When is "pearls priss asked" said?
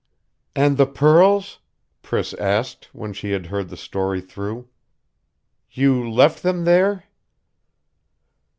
0.87-2.89